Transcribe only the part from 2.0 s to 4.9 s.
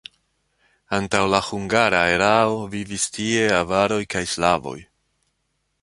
erao vivis tie avaroj kaj slavoj.